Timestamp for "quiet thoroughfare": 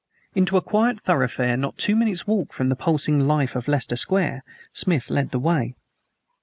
0.63-1.55